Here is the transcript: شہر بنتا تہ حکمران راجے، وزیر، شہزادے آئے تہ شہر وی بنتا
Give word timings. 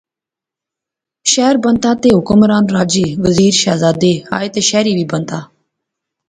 شہر 1.31 1.55
بنتا 1.63 1.91
تہ 2.01 2.07
حکمران 2.17 2.65
راجے، 2.75 3.05
وزیر، 3.23 3.53
شہزادے 3.63 4.13
آئے 4.37 4.47
تہ 4.53 4.61
شہر 4.69 4.85
وی 4.95 5.05
بنتا 5.11 5.39